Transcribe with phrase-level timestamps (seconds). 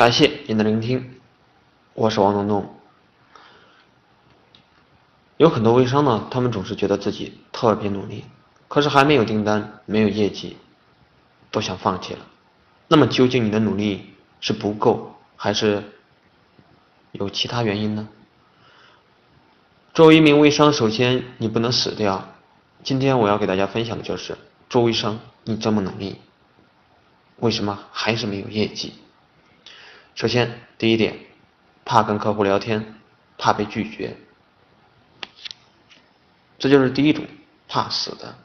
[0.00, 1.20] 感谢您的聆听，
[1.92, 2.74] 我是王东东。
[5.36, 8.24] 有很多微商呢，他们总是觉得自己特别努力，
[8.66, 10.56] 可是还没有订单，没有业绩，
[11.50, 12.20] 都想放弃了。
[12.88, 15.84] 那么究竟你的努力是不够，还是
[17.12, 18.08] 有其他原因呢？
[19.92, 22.26] 作为一名微商，首先你不能死掉。
[22.82, 24.38] 今天我要给大家分享的就是，
[24.70, 26.16] 做微商你这么努力，
[27.36, 28.94] 为什么还是没有业绩？
[30.14, 31.16] 首先，第一点，
[31.84, 32.94] 怕跟客户聊天，
[33.38, 34.16] 怕被拒绝，
[36.58, 37.24] 这就是第一种
[37.68, 38.36] 怕死的。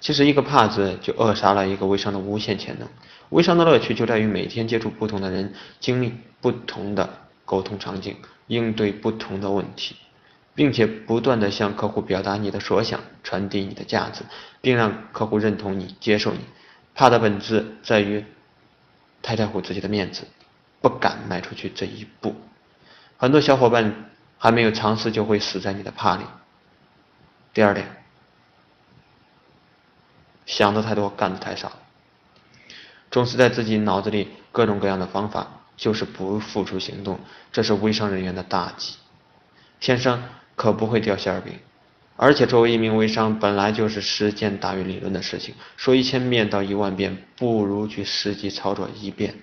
[0.00, 2.88] 其实一个怕字就扼杀了一个微商的无限潜能。
[3.28, 8.16] 微商的乐趣就在于每天接触不同的人，经历不同的沟通场景，
[8.46, 9.96] 应对不同的问题。
[10.52, 14.24] 并且不断的向客户表达你的所想，传递你的价值，
[14.60, 16.40] 并让客户认同你、接受你。
[16.94, 18.24] 怕的本质在于
[19.22, 20.24] 太在乎自己的面子，
[20.80, 22.34] 不敢迈出去这一步。
[23.16, 26.24] 很多小伙伴还没有尝试就会死在你的怕里。
[27.52, 27.86] 第二点，
[30.46, 31.72] 想的太多，干的太少，
[33.10, 37.20] 总是在自己脑子里各种各样的方法，就是不付出行动，
[37.52, 38.96] 这是微商人员的大忌。
[39.80, 40.22] 天生。
[40.56, 41.58] 可不会掉馅饼，
[42.16, 45.54] 而且作为一名微商，本来就是实践大于理论的事情。
[45.78, 49.34] 说一千遍到一万遍，不如去实际操作一遍。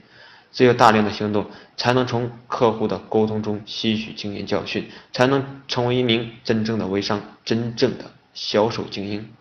[0.52, 9.32] 只有大量的行动，才能从客户的沟通中吸取经验教训，才能成为一名真正的微商，真正的销售精英。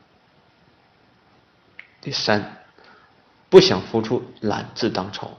[2.00, 2.58] 第三，
[3.48, 5.38] 不想付出，懒字当丑。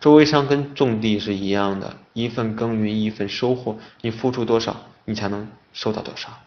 [0.00, 6.40] 做微商跟种地是一样的，一份耕耘一份收获，你付出多少，你才能收到多少。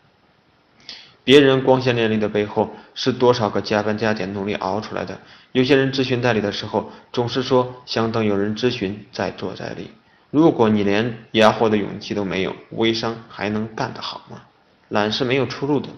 [1.27, 5.19] 别人光鲜亮丽的背后，是多少个加班加点努力熬出来的。
[5.51, 9.91] 有些人咨询代理的时候，总是说想等有人咨询再做代理。
[10.31, 14.43] 如果你连压货的勇气都没有，微商还能干得好吗？
[14.87, 15.89] 懒是没有出路的。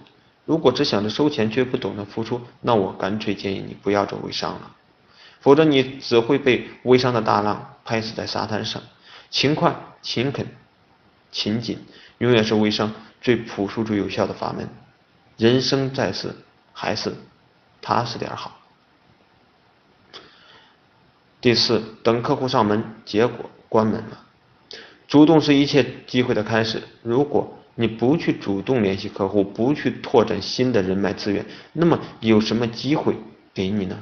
[0.45, 4.71] 如果只想着收钱却不懂得付出，那我干脆建议你不要做微商了。
[5.41, 8.81] 否则你只会被微商的大浪拍死在沙滩上。
[9.29, 10.47] 勤快、勤恳、
[11.31, 11.77] 勤谨，
[12.17, 14.67] 永远是微商最朴素、最有效的法门。
[15.39, 16.35] 人生在世，
[16.73, 17.13] 还是
[17.81, 18.59] 踏实点好。
[21.39, 24.25] 第四，等客户上门，结果关门了。
[25.07, 26.83] 主动是一切机会的开始。
[27.03, 33.15] 如果你不去主动联系客户，不去拓展新的人脉资源，那么有什么机会
[33.53, 33.97] 给你呢？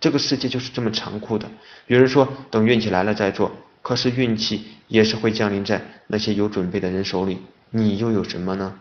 [0.00, 1.48] 这个世界就是这么残酷的。
[1.86, 7.38] 有人说等运气来了再做，可是运气也是会降临在那些有准备的人手里。
[7.70, 8.76] 你又有什么呢？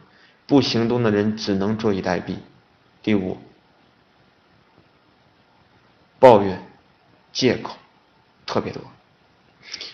[0.49, 2.35] 不行动的人只能坐以待毙。
[3.03, 3.37] 第五，
[6.19, 6.67] 抱怨、
[7.31, 7.77] 借口
[8.45, 8.81] 特别多，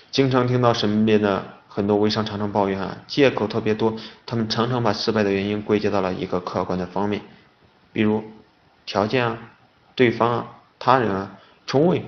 [0.10, 3.98] 经常听到身边的很多微商常常抱怨啊，借口特别多。
[4.26, 7.22] 他们常常把失败的原因归结到了一个客观的方面，
[7.92, 8.24] 比如
[8.86, 9.38] 条件啊、
[9.94, 10.52] 对方啊。
[10.78, 12.06] 他人啊，从未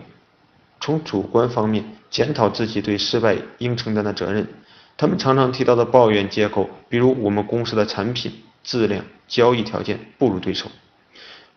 [0.80, 4.48] 从主观方面检讨自己对失败应承担的责任。
[4.98, 10.72] 他们常常提到的抱怨借口，比如我们公司的产品质量、交易条件不如对手，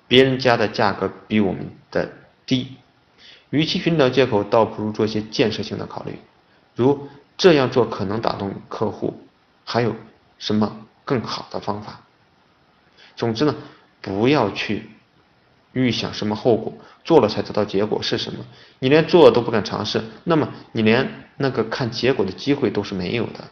[0.06, 2.12] 别人家的价格比我们的
[2.44, 2.76] 低。
[3.48, 6.18] 与其寻找借口，倒不如做些建设性的考虑，
[6.76, 9.26] 如这样做可能打动客户，
[9.64, 9.96] 还有
[10.38, 12.02] 什么更好的方法？
[13.16, 13.56] 总之呢，
[14.02, 14.90] 不要去。
[15.72, 16.72] 预想什么后果，
[17.04, 18.44] 做了才知道结果是什么。
[18.78, 23.44] 你连做都不敢尝试，那么你连那个看结果的机会都是没有的。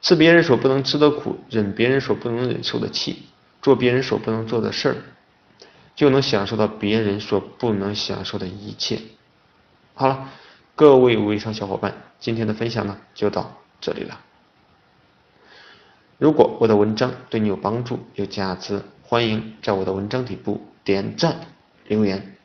[0.00, 3.24] 吃别人所不能吃的苦，忍别人所不能忍受的气，
[3.60, 4.96] 做别人所不能做的事儿，
[5.94, 9.00] 就能享受到别人所不能享受的一切。
[9.94, 10.30] 好了，
[10.76, 14.20] 各位微商小伙伴，今天的分享呢就到这里了。
[16.16, 20.64] 如果我的文章对你有帮助、有价值，欢迎在我的文章底部。
[20.88, 21.38] 点赞
[21.86, 22.37] 留言。